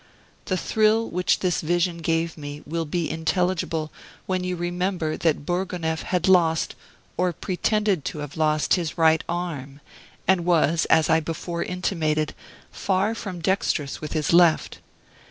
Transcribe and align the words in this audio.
The 0.45 0.57
thrill 0.57 1.07
which 1.11 1.41
this 1.41 1.61
vision 1.61 1.99
gave 1.99 2.35
will 2.65 2.85
be 2.85 3.07
intelligible 3.07 3.91
when 4.25 4.43
you 4.43 4.55
remember 4.55 5.15
that 5.17 5.45
Bourgonef 5.45 6.01
had 6.01 6.27
lost 6.27 6.73
or 7.17 7.31
pretended 7.31 8.03
to 8.05 8.17
have 8.17 8.35
lost 8.35 8.73
his 8.73 8.97
right 8.97 9.23
arm, 9.29 9.79
and 10.27 10.43
was, 10.43 10.85
as 10.85 11.07
I 11.07 11.19
before 11.19 11.61
intimated, 11.61 12.33
far 12.71 13.13
from 13.13 13.41
dexterous 13.41 14.01
with 14.01 14.13
his 14.13 14.33
left. 14.33 14.79